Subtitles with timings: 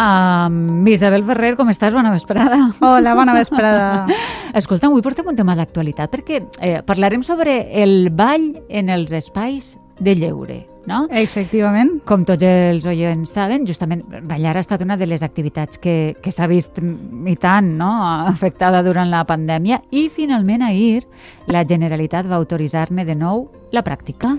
[0.00, 1.54] amb Isabel Ferrer.
[1.58, 1.92] Com estàs?
[1.94, 2.70] Bona vesprada.
[2.80, 4.06] Hola, bona vesprada.
[4.60, 9.76] Escolta, avui portem un tema d'actualitat perquè eh, parlarem sobre el ball en els espais
[10.00, 10.62] de lleure.
[10.88, 11.02] No?
[11.12, 11.98] Efectivament.
[12.08, 16.32] Com tots els oients saben, justament ballar ha estat una de les activitats que, que
[16.32, 17.90] s'ha vist i tant no?
[18.32, 21.04] afectada durant la pandèmia i finalment ahir
[21.52, 24.38] la Generalitat va autoritzar-ne de nou la pràctica.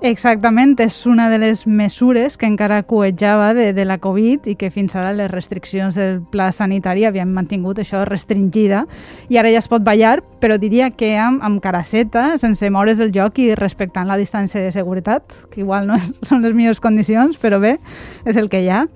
[0.00, 4.70] Exactament, és una de les mesures que encara coetjava de, de la Covid i que
[4.72, 8.86] fins ara les restriccions del pla sanitari havien mantingut això restringida
[9.28, 13.12] i ara ja es pot ballar, però diria que amb, amb caraceta, sense moure's del
[13.12, 17.36] joc i respectant la distància de seguretat, que igual no és, són les millors condicions,
[17.36, 17.76] però bé,
[18.24, 18.86] és el que hi ha.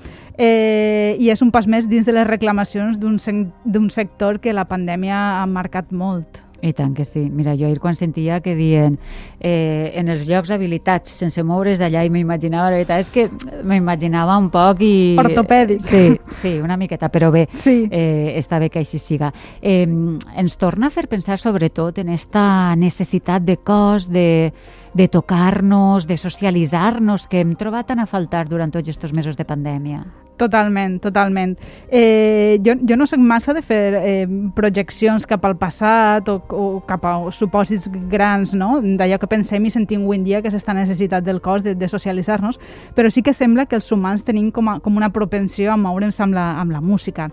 [0.40, 5.20] Eh, I és un pas més dins de les reclamacions d'un sector que la pandèmia
[5.42, 6.40] ha marcat molt.
[6.64, 7.26] I tant que sí.
[7.30, 8.96] Mira, jo ahir quan sentia que diuen
[9.38, 13.26] eh, en els llocs habilitats sense moure's d'allà i m'imaginava, la veritat és que
[13.62, 14.94] m'imaginava un poc i...
[15.20, 15.84] Ortopèdic.
[15.84, 16.04] Sí,
[16.40, 17.82] sí, una miqueta, però bé, sí.
[17.90, 19.28] eh, està bé que així siga.
[19.60, 24.52] Eh, ens torna a fer pensar sobretot en esta necessitat de cos, de,
[24.94, 29.44] de tocar-nos, de socialitzar-nos, que hem trobat tan a faltar durant tots aquests mesos de
[29.44, 30.04] pandèmia.
[30.36, 31.54] Totalment, totalment.
[31.88, 36.64] Eh, jo, jo no soc massa de fer eh, projeccions cap al passat o, o
[36.88, 38.80] cap a supòsits grans, no?
[38.82, 41.88] d'allò que pensem i sentim avui dia que és aquesta necessitat del cos de, de
[41.90, 42.58] socialitzar-nos,
[42.96, 46.18] però sí que sembla que els humans tenim com, a, com una propensió a moure'ns
[46.24, 47.28] amb la, amb la música.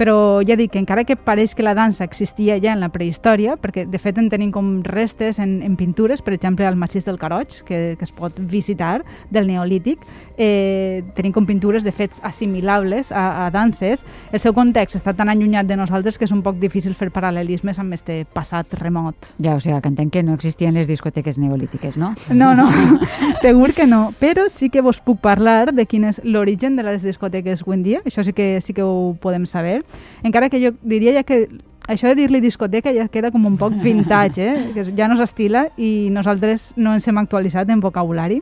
[0.00, 3.84] Però ja dic encara que pareix que la dansa existia ja en la prehistòria, perquè
[3.84, 7.60] de fet en tenim com restes en, en pintures, per exemple al massís del Caroig,
[7.68, 10.08] que, que es pot visitar, del Neolític,
[10.40, 15.12] eh, tenim com pintures de fets assimilables assimilables a, a danses, el seu context està
[15.16, 19.32] tan allunyat de nosaltres que és un poc difícil fer paral·lelismes amb este passat remot.
[19.42, 22.14] Ja, o sigui, que entenc que no existien les discoteques neolítiques, no?
[22.30, 22.68] No, no,
[23.44, 27.02] segur que no, però sí que vos puc parlar de quin és l'origen de les
[27.02, 29.82] discoteques avui en dia, això sí que, sí que ho podem saber,
[30.22, 31.48] encara que jo diria ja que
[31.86, 34.70] això de dir-li discoteca ja queda com un poc vintage, eh?
[34.74, 38.40] que ja no s'estila i nosaltres no ens hem actualitzat en vocabulari.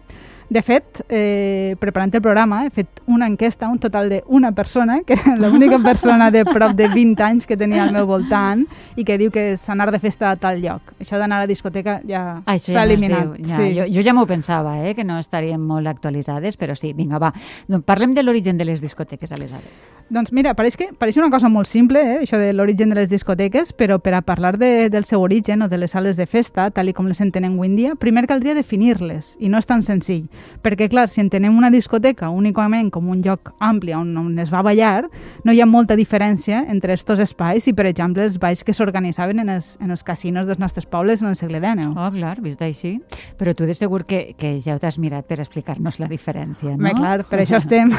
[0.54, 5.16] De fet, eh, preparant el programa, he fet una enquesta, un total d'una persona, que
[5.16, 8.62] era l'única persona de prop de 20 anys que tenia al meu voltant
[8.94, 10.92] i que diu que és anar de festa a tal lloc.
[11.02, 13.32] Això d'anar a la discoteca ja s'ha eliminat.
[13.34, 13.72] No ja, sí.
[13.74, 17.32] jo, jo ja m'ho pensava, eh, que no estaríem molt actualitzades, però sí, vinga, va.
[17.66, 19.82] Doncs parlem de l'origen de les discoteques, aleshores.
[20.14, 23.10] Doncs mira, pareix, que, pareix una cosa molt simple, eh, això de l'origen de les
[23.10, 26.70] discoteques, però per a parlar de, del seu origen o de les sales de festa,
[26.70, 29.82] tal i com les entenem avui en dia, primer caldria definir-les, i no és tan
[29.82, 30.28] senzill.
[30.64, 34.62] Perquè, clar, si entenem una discoteca únicament com un lloc ampli on, on es va
[34.64, 35.08] ballar,
[35.44, 39.42] no hi ha molta diferència entre aquests espais i, per exemple, els balls que s'organitzaven
[39.44, 41.92] en, els, en els casinos dels nostres pobles en el segle XIX.
[41.96, 42.96] Oh, clar, vist així.
[43.38, 46.82] Però tu de segur que, que ja t'has mirat per explicar-nos la diferència, no?
[46.84, 47.92] Bé, clar, per això estem.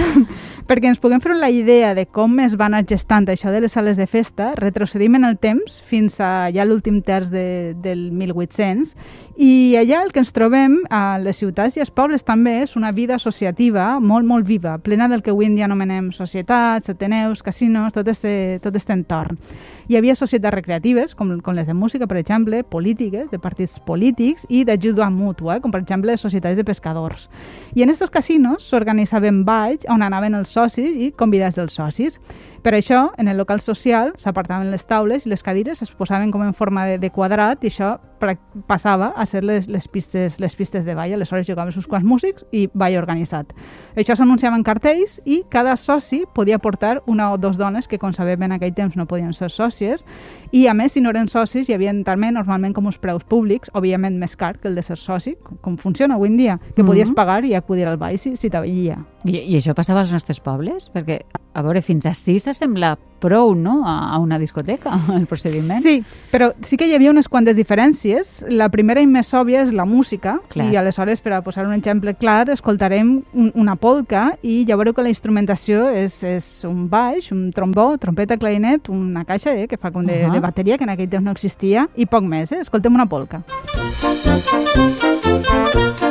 [0.70, 3.72] perquè ens puguem fer la idea de com es va anar gestant això de les
[3.74, 8.94] sales de festa, retrocedim en el temps fins a ja l'últim terç de, del 1800
[9.40, 12.90] i allà el que ens trobem a les ciutats i als pobles també és una
[12.92, 17.92] vida associativa molt, molt viva, plena del que avui en dia anomenem societats, ateneus, casinos,
[17.92, 19.38] tot este, tot este entorn.
[19.90, 24.46] Hi havia societats recreatives, com, com les de música, per exemple, polítiques, de partits polítics
[24.48, 27.26] i d'ajuda mútua, com per exemple les societats de pescadors.
[27.74, 32.20] I en aquests casinos s'organitzaven balls on anaven els socis i convidats dels socis.
[32.62, 36.42] Per això, en el local social s'apartaven les taules i les cadires es posaven com
[36.44, 37.96] en forma de, de quadrat i això
[38.68, 41.14] passava a ser les, les, pistes, les pistes de ball.
[41.16, 43.54] Aleshores jugaven uns quants músics i ball organitzat.
[43.96, 48.12] Això s'anunciava en cartells i cada soci podia portar una o dos dones que, com
[48.12, 50.04] sabem, en aquell temps no podien ser sòcies
[50.52, 53.72] i, a més, si no eren socis, hi havia també normalment com uns preus públics,
[53.72, 57.08] òbviament més car que el de ser soci, com funciona avui en dia, que podies
[57.08, 57.16] mm -hmm.
[57.16, 58.98] pagar i acudir al ball si, si t'avellia.
[59.24, 60.90] I, I això passava als nostres pobles?
[60.92, 61.20] Perquè,
[61.54, 65.82] a veure, fins a sis s'assembla prou, no?, a, una discoteca, el procediment.
[65.84, 66.00] Sí,
[66.32, 68.40] però sí que hi havia unes quantes diferències.
[68.48, 70.70] La primera i més òbvia és la música, clar.
[70.72, 74.96] i aleshores, per a posar un exemple clar, escoltarem un, una polca i ja veureu
[74.96, 79.76] que la instrumentació és, és un baix, un trombó, trompeta, clarinet, una caixa eh, que
[79.76, 80.32] fa com de, uh -huh.
[80.32, 82.60] de bateria, que en aquell temps no existia, i poc més, eh?
[82.60, 83.44] Escoltem una polca.
[85.60, 86.09] cert,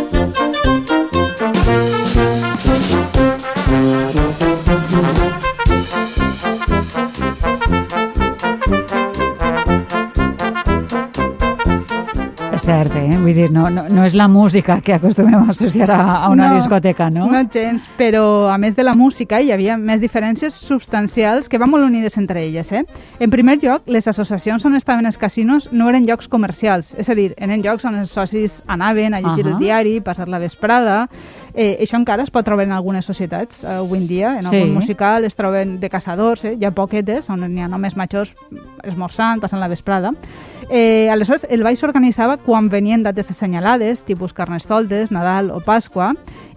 [13.29, 16.47] Vull dir, no, no, no és la música que acostumem a associar a, a una
[16.49, 17.27] no, discoteca, no?
[17.29, 21.69] No gens, però a més de la música hi havia més diferències substancials que van
[21.69, 22.81] molt unides entre elles, eh?
[23.21, 27.13] En primer lloc, les associacions on estaven els casinos no eren llocs comercials, és a
[27.13, 29.53] dir, eren llocs on els socis anaven a llegir uh -huh.
[29.53, 31.05] el diari, passar la vesprada,
[31.53, 34.55] Eh, això encara es pot trobar en algunes societats eh, avui en dia, en Sí.
[34.55, 36.55] algun musical es troben de caçadors, eh?
[36.59, 38.33] hi ha poquetes on n'hi ha només majors
[38.83, 40.13] esmorzant, passant la vesprada.
[40.71, 46.11] Eh, aleshores, el ball s'organitzava quan venien dates assenyalades, tipus Carnestoltes, Nadal o Pasqua,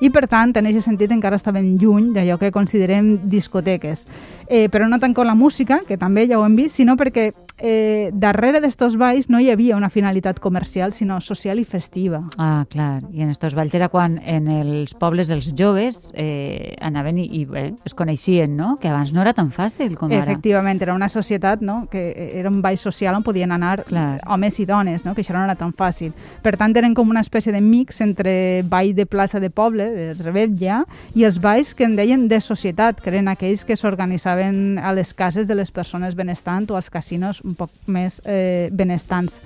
[0.04, 4.04] i per tant, en aquest sentit, encara estaven lluny d'allò que considerem discoteques.
[4.48, 7.30] Eh, però no tant com la música, que també ja ho hem vist, sinó perquè
[7.58, 12.22] eh, darrere d'estos balls no hi havia una finalitat comercial, sinó social i festiva.
[12.38, 13.02] Ah, clar.
[13.12, 17.44] I en estos balls era quan en els pobles els joves eh, anaven i, i
[17.44, 18.76] bé, es coneixien, no?
[18.80, 20.24] Que abans no era tan fàcil com ara.
[20.24, 21.86] Efectivament, era una societat no?
[21.90, 22.02] que
[22.40, 24.20] era un ball social on podien anar Clar.
[24.26, 25.14] homes i dones, no?
[25.14, 26.12] que això no era tan fàcil.
[26.42, 30.12] Per tant, eren com una espècie de mix entre ball de plaça de poble, de
[30.22, 30.82] rebetlla,
[31.14, 35.12] i els balls que en deien de societat, que eren aquells que s'organitzaven a les
[35.14, 39.40] cases de les persones benestants o als casinos un poc més eh, benestants.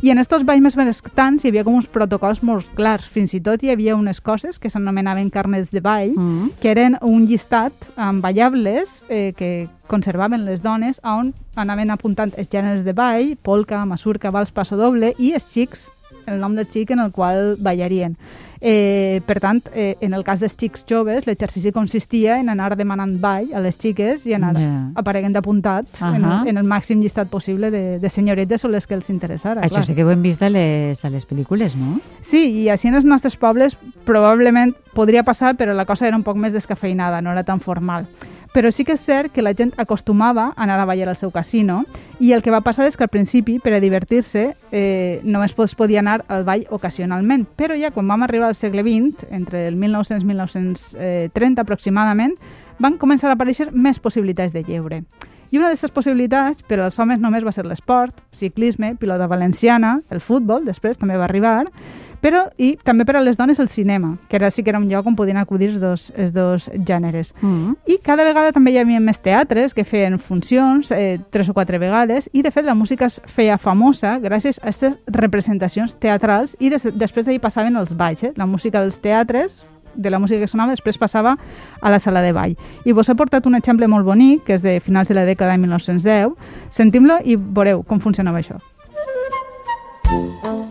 [0.00, 3.08] I en estos balls més benestants hi havia com uns protocols molt clars.
[3.10, 6.52] Fins i tot hi havia unes coses que s'anomenaven carnets de ball, Mm.
[6.60, 12.48] que eren un llistat amb ballables eh, que conservaven les dones on anaven apuntant els
[12.48, 15.88] gèneres de ball, polka, masurca, vals, passo doble i els xics,
[16.26, 18.16] el nom del xic en el qual ballarien.
[18.60, 23.12] Eh, per tant, eh, en el cas dels xics joves, l'exercici consistia en anar demanant
[23.22, 24.90] ball a les xiques i anar Ja.
[24.98, 26.40] apareguent apuntats en, Ahà.
[26.42, 29.60] el, en el màxim llistat possible de, de senyoretes o les que els interessara.
[29.62, 29.84] Això clar.
[29.86, 32.00] sí que ho hem vist a les, a les pel·lícules, no?
[32.20, 36.24] Sí, i així en els nostres pobles probablement podria passar, però la cosa era un
[36.24, 38.08] poc més descafeinada, no era tan formal.
[38.58, 41.30] Però sí que és cert que la gent acostumava a anar a ballar al seu
[41.30, 41.84] casino
[42.18, 44.42] i el que va passar és que al principi, per a divertir-se,
[44.74, 47.46] eh, només es podia anar al ball ocasionalment.
[47.54, 52.34] Però ja quan vam arribar al segle XX, entre el 1900 i 1930 aproximadament,
[52.80, 55.04] van començar a aparèixer més possibilitats de lleure.
[55.50, 60.20] I una d'aquestes possibilitats per als homes només va ser l'esport, ciclisme, pilota valenciana, el
[60.20, 61.64] futbol, després també va arribar,
[62.20, 64.88] però i també per a les dones el cinema, que era sí que era un
[64.90, 67.32] lloc on podien acudir els dos, els dos gèneres.
[67.40, 67.76] Mm.
[67.86, 71.78] I cada vegada també hi havia més teatres que feien funcions eh, tres o quatre
[71.78, 76.72] vegades i de fet la música es feia famosa gràcies a aquestes representacions teatrals i
[76.74, 78.24] des, després d'ahir passaven els balls.
[78.24, 78.32] Eh?
[78.36, 79.62] La música dels teatres
[79.98, 81.36] de la música que sonava, després passava
[81.82, 82.56] a la sala de ball.
[82.86, 85.52] I vos he portat un exemple molt bonic, que és de finals de la dècada
[85.52, 86.38] de 1910.
[86.70, 88.62] Sentim-lo i veureu com funcionava això.
[90.08, 90.67] A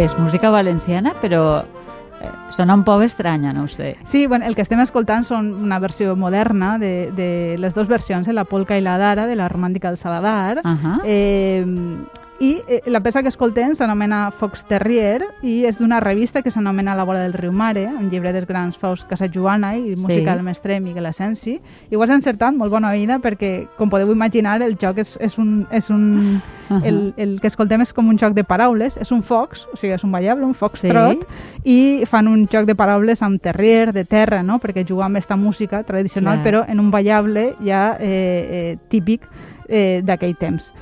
[0.00, 3.96] veure, és música valenciana, però eh, sona un poc estranya, no ho sé.
[4.08, 8.28] Sí, bueno, el que estem escoltant són una versió moderna de, de les dues versions,
[8.28, 10.60] eh, la polca i la dara, de la romàntica del Saladar.
[10.64, 11.00] Ahà.
[11.04, 11.64] Eh,
[12.40, 16.94] I eh, la peça que escoltem s'anomena Fox Terrier i és d'una revista que s'anomena
[16.96, 20.00] La bola del riu Mare, un llibre dels grans Faust Casajuana i Sí.
[20.00, 21.58] música del mestre Miguel Asensi.
[21.90, 25.36] I ho has encertat, molt bona oïda, perquè, com podeu imaginar, el joc és, és
[25.36, 25.66] un...
[25.70, 26.40] És un
[26.70, 26.80] Ahà.
[26.86, 29.92] el, el que escoltem és com un joc de paraules, és un fox, o sigui,
[29.92, 31.26] és un ballable, un foxtrot,
[31.62, 32.00] Sí.
[32.00, 34.58] i fan un joc de paraules amb terrier, de terra, no?
[34.60, 36.44] perquè jugar amb aquesta música tradicional, Clar.
[36.46, 38.08] però en un ballable ja eh,
[38.72, 39.28] eh, típic
[39.68, 40.72] eh, d'aquell temps.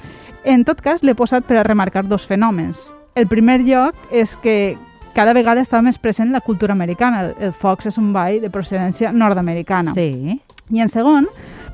[0.45, 2.93] En tot cas, l'he posat per a remarcar dos fenòmens.
[3.19, 4.77] El primer lloc és que
[5.15, 7.33] cada vegada està més present la cultura americana.
[7.41, 9.95] El, fox és un ball de procedència nord-americana.
[9.97, 10.39] Sí.
[10.71, 11.27] I en segon,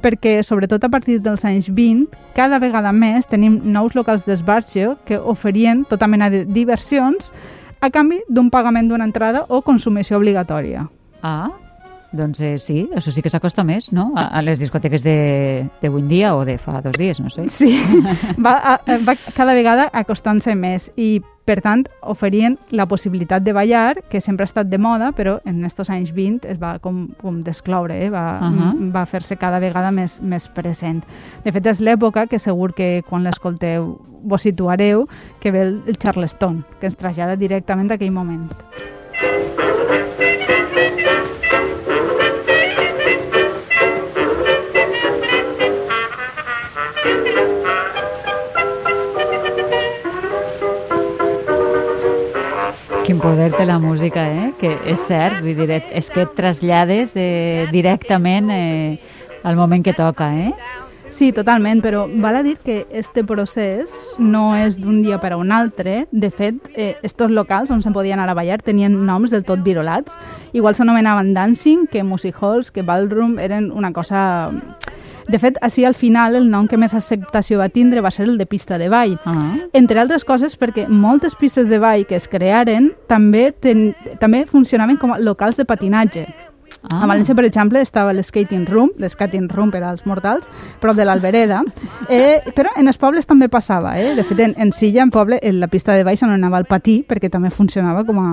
[0.05, 2.07] perquè sobretot a partir dels anys 20,
[2.37, 7.33] cada vegada més tenim nous locals d'esbarjo que oferien tota mena de diversions
[7.85, 10.87] a canvi d'un pagament d'una entrada o consumició obligatòria.
[11.21, 11.51] Ah,
[12.15, 14.13] doncs eh, sí, això sí que s'acosta més, no?
[14.17, 17.49] A, a les discoteques de- d'avui en dia o de fa dos dies, no sé.
[17.51, 17.75] Sí,
[18.39, 23.99] va, a, va cada vegada acostant-se més i, per tant, oferien la possibilitat de ballar,
[24.09, 27.43] que sempre ha estat de moda, però en estos anys 20 es va com, com
[27.45, 28.09] descloure, eh?
[28.15, 28.71] va, Ahà.
[28.95, 31.03] va fer-se cada vegada més, més present.
[31.45, 35.05] De fet, és l'època que segur que quan l'escolteu vos situareu,
[35.43, 38.49] que ve el, el Charleston, que ens trasllada directament d'aquell moment.
[53.05, 54.47] Quin poder té la música, eh?
[54.57, 58.97] Que és cert, vull dir, és que et trasllades eh, directament eh,
[59.45, 60.55] al moment que toca, eh?
[61.13, 65.37] Sí, totalment, però val a dir que este procés no és d'un dia per a
[65.37, 66.07] un altre.
[66.11, 69.61] De fet, eh, estos locals on se podia anar a ballar tenien noms del tot
[69.61, 70.17] virolats.
[70.57, 74.49] Igual s'anomenaven dancing, que music halls, que ballroom, eren una cosa
[75.29, 78.39] De fet, així al final el nom que més acceptació va tindre va ser el
[78.39, 79.17] de pista de ball.
[79.25, 79.57] Ah.
[79.73, 84.99] Entre altres coses perquè moltes pistes de ball que es crearen també, ten, també funcionaven
[85.01, 86.27] com a locals de patinatge.
[86.91, 87.05] Ah.
[87.05, 90.51] A València, per exemple, estava l'skating room, l'escating room per als mortals,
[90.83, 91.63] prop de l'Albereda,
[92.09, 93.97] eh, però en els pobles també passava.
[94.01, 94.13] Eh?
[94.19, 97.01] De fet, en, en Silla, en poble, en la pista de ball s'anomenava el patí,
[97.09, 98.29] perquè també funcionava com a,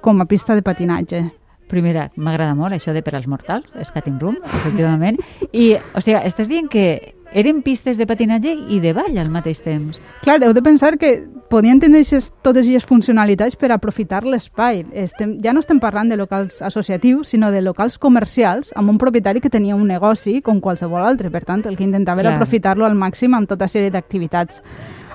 [0.00, 1.26] com a pista de patinatge.
[1.70, 5.20] Primera, m'agrada molt això de per als mortals, Skating Room, efectivament.
[5.52, 9.60] I, o sigui, estàs dient que eren pistes de patinatge i de ball al mateix
[9.62, 10.02] temps.
[10.24, 11.12] Clar, heu de pensar que
[11.50, 14.84] podien tenir eixes, totes aquestes funcionalitats per aprofitar l'espai.
[15.04, 19.42] Estem, ja no estem parlant de locals associatius, sinó de locals comercials amb un propietari
[19.42, 21.30] que tenia un negoci com qualsevol altre.
[21.30, 22.40] Per tant, el que intentava era Clar.
[22.40, 24.62] aprofitar-lo al màxim amb tota sèrie d'activitats.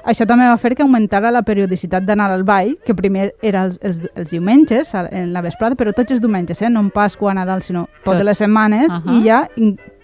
[0.05, 3.79] Això també va fer que augmentara la periodicitat d'anar al ball, que primer era els,
[3.81, 6.69] els, els diumenges, a- en la vesprada, però tots els diumenges, eh?
[6.69, 8.25] no en Pasqua, Nadal, sinó totes Tots.
[8.25, 9.01] les setmanes, Ahà.
[9.17, 9.47] i ja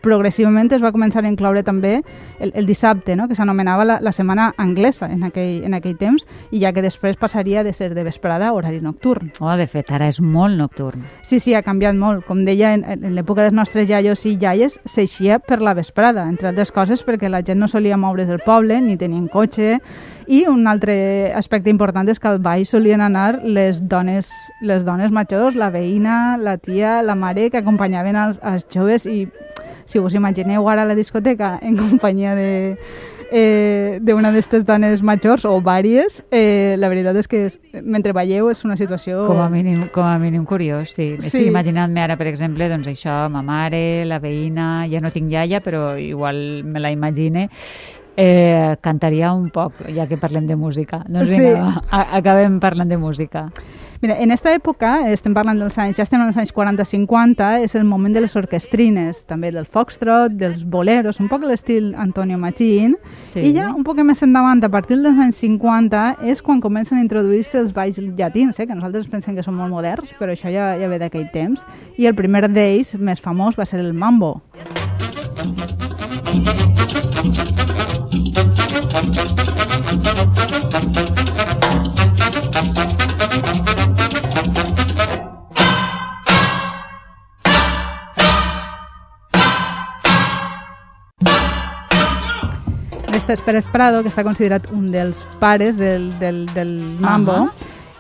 [0.02, 2.02] progressivament es va començar a incloure també
[2.40, 3.28] el, el dissabte, no?
[3.28, 7.20] que s'anomenava la, la setmana anglesa en aquell, en aquell temps, i ja que després
[7.22, 9.32] passaria de ser de vesprada a horari nocturn.
[9.40, 11.06] Oh, de fet, ara és molt nocturn.
[11.22, 12.26] Sí, sí, ha canviat molt.
[12.28, 16.52] Com deia, en, en l'època dels nostres iaios i iaies s'eixia per la vesprada, entre
[16.52, 19.78] altres coses perquè la gent no solia moure's del poble, ni tenien cotxe,
[20.28, 24.30] i un altre aspecte important és que al ball solien anar les dones,
[24.62, 29.26] les dones majors, la veïna, la tia, la mare, que acompanyaven els, els joves i
[29.86, 32.52] si us imagineu ara a la discoteca en companyia de
[33.32, 38.52] eh, d'una d'aquestes dones majors o vàries, eh, la veritat és que és, mentre balleu
[38.52, 39.24] és una situació...
[39.30, 41.16] Com a mínim, com a mínim curiós, sí.
[41.18, 41.32] Sí.
[41.32, 45.64] Estic imaginant-me ara, per exemple, doncs això, ma mare, la veïna, ja no tinc iaia,
[45.64, 47.48] però igual me la imagine,
[48.24, 51.00] eh, cantaria un poc, ja que parlem de música.
[51.10, 51.40] Doncs Sí.
[51.40, 53.48] vinga, va, a- acabem parlant de música.
[54.02, 57.84] Mira, en aquesta època, estem parlant dels anys, ja estem els anys 40-50, és el
[57.86, 62.96] moment de les orquestrines, també del foxtrot, dels boleros, un poc l'estil Antonio Machín,
[63.34, 63.40] Sí.
[63.40, 67.02] i ja un poc més endavant, a partir dels anys 50, és quan comencen a
[67.02, 70.76] introduir-se els balls llatins, eh, que nosaltres pensem que són molt moderns, però això ja,
[70.78, 71.64] ja ve d'aquell temps,
[71.98, 74.42] i el primer d'ells, més famós, va ser el mambo.
[78.92, 79.00] Este
[93.32, 97.32] és Pérez Prado, que està considerat un dels pares del, del, del mambo.
[97.32, 97.48] Ahà.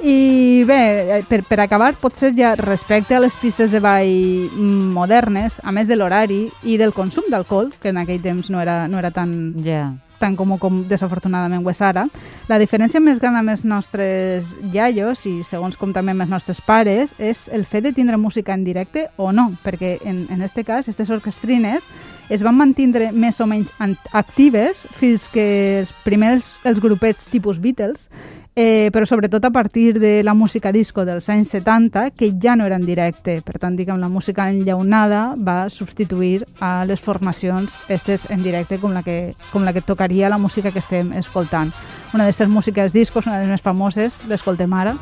[0.03, 5.63] I bé, eh, per, per acabar, potser ja respecte a les pistes de ball modernes,
[5.63, 8.99] a més de l'horari i del consum d'alcohol, que en aquell temps no era, no
[8.99, 10.10] era tan, Ja.
[10.21, 12.05] Tan comú com desafortunadament ho és ara,
[12.47, 16.61] la diferència més gran amb els nostres iaios i segons com també amb els nostres
[16.61, 20.63] pares és el fet de tindre música en directe o no, perquè en, en este
[20.63, 21.87] cas, aquestes orquestrines
[22.31, 23.73] es van mantindre més o menys
[24.13, 25.47] actives fins que
[25.81, 28.07] els primers els grupets tipus Beatles
[28.63, 32.67] Eh, però sobretot a partir de la música disco dels anys 70, que ja no
[32.67, 33.39] era en directe.
[33.41, 38.93] Per tant, diguem, la música enllaunada va substituir a les formacions estes en directe com
[38.93, 41.73] la que, com la que tocaria la música que estem escoltant.
[42.13, 44.93] Una d'aquestes músiques discos, una de les més famoses, l'escoltem ara.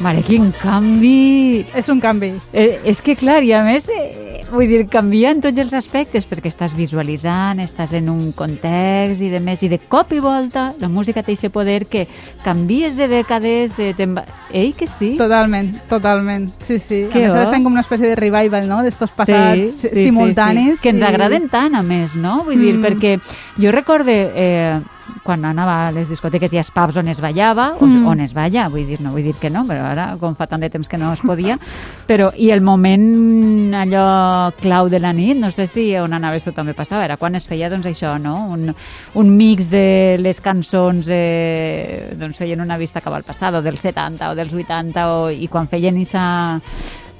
[0.00, 1.60] Mare, quin canvi!
[1.76, 2.32] És un canvi.
[2.56, 6.24] Eh, és que, clar, i a més, eh, vull dir, canvia en tots els aspectes,
[6.26, 10.70] perquè estàs visualitzant, estàs en un context i de més, i de cop i volta
[10.80, 12.06] la música té aquest poder que
[12.42, 14.24] canvies de dècades, eh, te'n va...
[14.50, 15.12] Ei, que sí?
[15.18, 16.48] Totalment, totalment.
[16.66, 17.02] Sí, sí.
[17.12, 17.42] Que a més, bo.
[17.44, 20.80] estem com una espècie de revival, no?, d'estos passats simultanis.
[20.80, 22.40] que ens i- agraden tant, a més, no?
[22.48, 22.82] Vull dir, Mm.
[22.88, 23.20] perquè
[23.60, 24.80] jo recorde eh,
[25.24, 28.06] quan anava a les discoteques i als pubs on es ballava, o, Mm.
[28.06, 30.60] on es balla, vull dir, no vull dir que no, però ara, com fa tant
[30.60, 31.58] de temps que no es podia,
[32.08, 36.52] però, i el moment allò clau de la nit, no sé si on anaves tu
[36.52, 38.36] també passava, era quan es feia, doncs, això, no?
[38.52, 38.74] Un,
[39.14, 43.80] un mix de les cançons, eh, doncs, feien una vista cap al passat, o dels
[43.80, 46.60] 70 o dels 80, o, i quan feien aquesta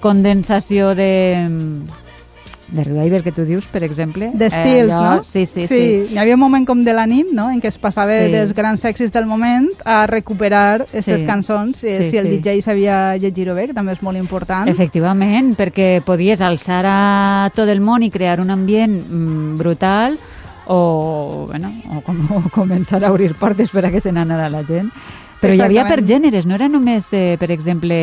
[0.00, 1.11] condensació de
[2.71, 4.31] de revival que tu dius, per exemple.
[4.35, 5.25] D'estils, eh, allò- no?
[5.25, 6.07] Sí, sí, sí.
[6.07, 6.15] sí.
[6.15, 8.31] Hi havia un moment com de la nit, no?, en què es passava Sí.
[8.33, 11.27] dels grans èxits del moment a recuperar aquestes Sí.
[11.27, 12.39] cançons, eh, Sí, si el sí.
[12.39, 14.69] DJ sabia llegir-ho bé, que també és molt important.
[14.69, 20.19] Efectivament, perquè podies alçar a tot el món i crear un ambient mm, brutal
[20.67, 24.62] o, bueno, o, com, o començar a obrir portes per a que se n'anara la
[24.62, 24.91] gent.
[25.40, 27.97] Però hi havia per gèneres, no era només, eh, per exemple,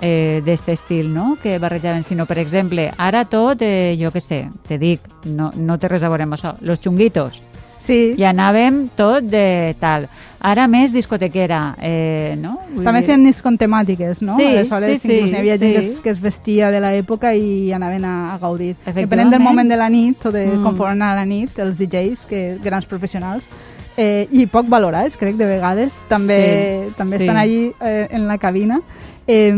[0.00, 4.42] eh, d'este estil, no?, que barrejaven, sinó, per exemple, ara tot, eh, jo què sé,
[4.68, 7.42] te dic, no, no té res a veure amb això, los xunguitos,
[7.84, 10.06] Sí, i anàvem tot de tal.
[10.40, 12.54] Ara més discotequera, eh, no?
[12.72, 14.36] Vull també dir- feien nits temàtiques, no?
[14.38, 15.88] Sí, Aleshores, sí, sí, inclús hi havia gent que, sí.
[15.90, 18.74] es, que es vestia de l'època i anaven a, a gaudir.
[18.86, 20.62] Depenent del moment de la nit o de Mm.
[20.62, 23.48] conforme anava la nit, els DJs, que grans professionals,
[23.96, 26.40] eh, i poc valorats, crec, de vegades, també,
[26.88, 27.24] Sí, també sí.
[27.24, 28.80] estan allí eh, en la cabina.
[29.26, 29.54] Eh,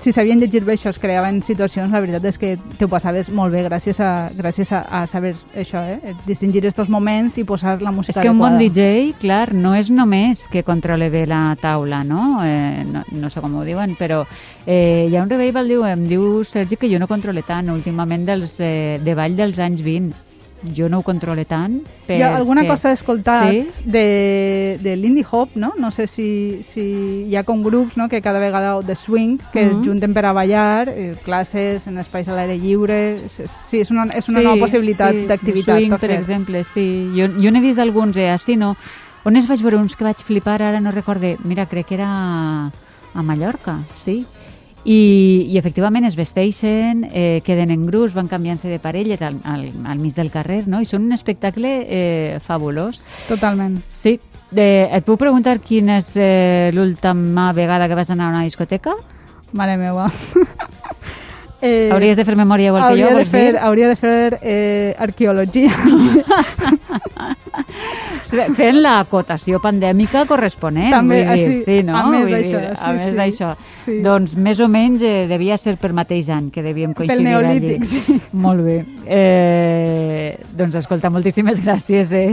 [0.00, 3.52] si sabien llegir bé això, es creaven situacions, la veritat és que t'ho passaves molt
[3.52, 6.14] bé gràcies a, gràcies a, a saber això, eh?
[6.24, 8.80] distingir estos moments i posar la És música que un bon adequada.
[8.80, 12.40] DJ, clar, no és només que controle bé la taula, no?
[12.46, 14.22] Eh, no, no sé com ho diuen, però
[14.64, 18.24] eh, hi ha un revival, diu, em diu Sergi, que jo no controle tant últimament
[18.24, 20.16] dels, eh, de ball dels anys 20.
[20.76, 21.80] Jo no ho controle tant.
[22.08, 23.68] Hi ha alguna perquè- cosa he escoltat Sí?
[23.84, 25.72] de, de l'indie hop, no?
[25.78, 28.08] No sé si, si hi ha com grups no?
[28.08, 29.70] que cada vegada, o de swing, que Mhm.
[29.80, 33.18] es junten per a ballar, eh, classes en espais a l'aire lliure...
[33.28, 37.10] Sí, és una, és una Sí, nova possibilitat sí, d'activitat swing, per per exemple, sí.
[37.14, 38.76] Jo, jo n'he vist alguns, eh, així, no?
[39.24, 41.36] On es vaig veure uns que vaig flipar, ara no recorde.
[41.44, 42.66] Mira, crec que era
[43.14, 44.24] a Mallorca, sí.
[44.88, 49.66] I, i efectivament es vesteixen, eh, queden en grups, van canviant-se de parelles al, al,
[49.84, 50.80] al mig del carrer, no?
[50.80, 53.02] I són un espectacle eh, fabulós.
[53.28, 53.76] Totalment.
[53.92, 54.16] Sí.
[54.48, 58.96] De, et puc preguntar quina és eh, l'última vegada que vas anar a una discoteca?
[59.52, 60.08] Mare meva.
[61.60, 63.60] eh, Hauries de fer memòria igual que jo, de vols fer, dir?
[63.60, 65.76] hauria de fer eh, arqueologia.
[68.30, 71.96] Fent la acotació pandèmica corresponent, També, vull dir, així, sí, no?
[71.96, 73.16] a més d'això, sí, a més sí.
[73.18, 73.52] d'això.
[73.84, 73.98] Sí.
[74.04, 78.02] Doncs més o menys eh, devia ser per mateix any que devíem coincidir neolític, allí.
[78.06, 78.18] sí.
[78.32, 78.78] Molt bé.
[79.06, 82.28] Eh, doncs escolta, moltíssimes gràcies, eh,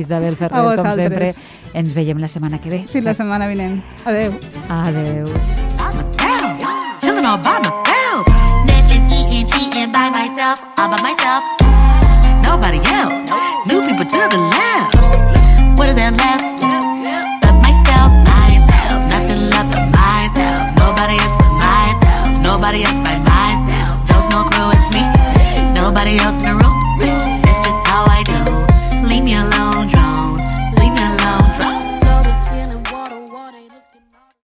[0.00, 1.34] Isabel Ferrer, A com sempre.
[1.74, 2.84] Ens veiem la setmana que ve.
[2.90, 3.80] Fins la setmana vinent.
[4.06, 4.38] Adeu.
[4.70, 5.26] Adeu.
[10.34, 11.44] myself, all by myself.
[12.42, 13.30] Nobody else.
[13.66, 14.93] New people to the left.
[15.76, 16.60] what is there left?
[17.42, 20.76] But myself, myself, nothing left but myself.
[20.76, 24.06] Nobody else but myself, nobody else but myself.
[24.08, 25.02] There's no crew, it's me,
[25.74, 26.63] nobody else in the room.